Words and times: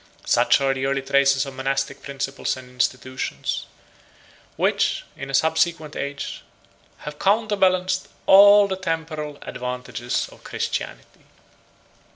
98 0.21 0.27
Such 0.31 0.61
are 0.61 0.73
the 0.73 0.87
early 0.87 1.03
traces 1.03 1.45
of 1.45 1.53
monastic 1.53 2.01
principles 2.01 2.57
and 2.57 2.67
institutions, 2.71 3.67
which, 4.55 5.03
in 5.15 5.29
a 5.29 5.33
subsequent 5.35 5.95
age, 5.95 6.41
have 7.05 7.19
counterbalanced 7.19 8.07
all 8.25 8.67
the 8.67 8.77
temporal 8.77 9.37
advantages 9.43 10.27
of 10.31 10.43
Christianity. 10.43 11.25